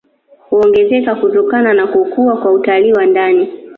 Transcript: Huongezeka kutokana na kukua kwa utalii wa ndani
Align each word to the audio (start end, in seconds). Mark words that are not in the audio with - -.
Huongezeka 0.49 1.15
kutokana 1.15 1.73
na 1.73 1.87
kukua 1.87 2.37
kwa 2.37 2.51
utalii 2.51 2.93
wa 2.93 3.05
ndani 3.05 3.47